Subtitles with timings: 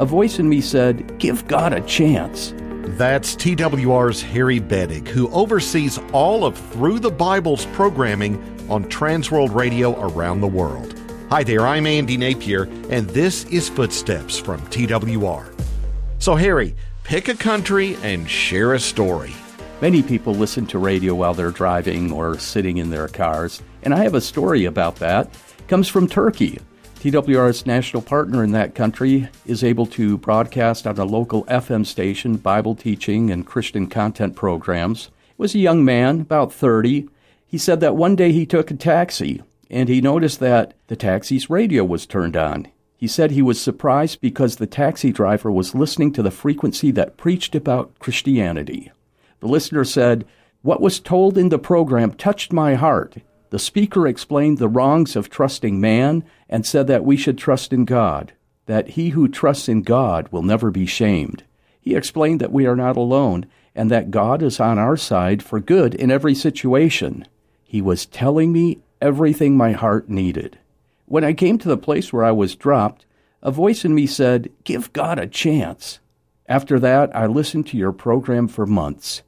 [0.00, 2.54] a voice in me said, Give God a chance.
[2.96, 8.36] That's TWR's Harry Bettig, who oversees all of Through the Bible's programming
[8.70, 10.98] on Transworld Radio around the world.
[11.28, 15.52] Hi there, I'm Andy Napier, and this is Footsteps from TWR.
[16.18, 16.74] So, Harry,
[17.04, 19.34] pick a country and share a story.
[19.82, 24.02] Many people listen to radio while they're driving or sitting in their cars, and I
[24.04, 25.26] have a story about that.
[25.58, 26.58] It comes from Turkey.
[27.00, 32.36] TWR's national partner in that country is able to broadcast on a local FM station
[32.36, 35.06] Bible teaching and Christian content programs.
[35.30, 37.08] It was a young man, about 30.
[37.46, 41.48] He said that one day he took a taxi and he noticed that the taxi's
[41.48, 42.68] radio was turned on.
[42.98, 47.16] He said he was surprised because the taxi driver was listening to the frequency that
[47.16, 48.92] preached about Christianity.
[49.40, 50.26] The listener said,
[50.60, 53.16] What was told in the program touched my heart.
[53.50, 57.84] The speaker explained the wrongs of trusting man and said that we should trust in
[57.84, 58.32] God,
[58.66, 61.42] that he who trusts in God will never be shamed.
[61.80, 65.60] He explained that we are not alone and that God is on our side for
[65.60, 67.26] good in every situation.
[67.64, 70.58] He was telling me everything my heart needed.
[71.06, 73.04] When I came to the place where I was dropped,
[73.42, 75.98] a voice in me said, Give God a chance.
[76.46, 79.22] After that, I listened to your program for months.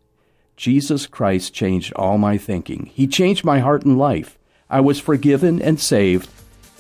[0.63, 2.87] Jesus Christ changed all my thinking.
[2.95, 4.39] He changed my heart and life.
[4.71, 6.31] I was forgiven and saved,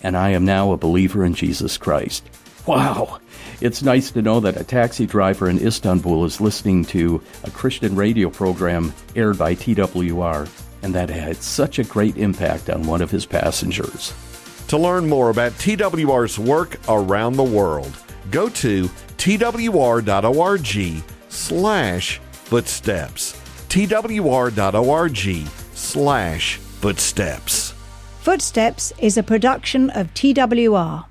[0.04, 2.22] and I am now a believer in Jesus Christ.
[2.64, 3.18] Wow!
[3.60, 7.96] It's nice to know that a taxi driver in Istanbul is listening to a Christian
[7.96, 10.48] radio program aired by TWR,
[10.84, 14.14] and that had such a great impact on one of his passengers.
[14.68, 17.92] To learn more about TWR's work around the world,
[18.30, 18.84] go to
[19.18, 23.41] twr.org slash footsteps
[23.72, 27.72] twr.org slash footsteps.
[28.20, 31.06] Footsteps is a production of TWR.